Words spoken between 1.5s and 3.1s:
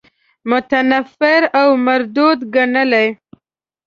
او مردود ګڼلی.